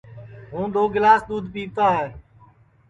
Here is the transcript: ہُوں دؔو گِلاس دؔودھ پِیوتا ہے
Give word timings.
ہُوں 0.51 0.67
دؔو 0.73 0.83
گِلاس 0.93 1.21
دؔودھ 1.27 1.49
پِیوتا 1.53 1.87
ہے 1.97 2.07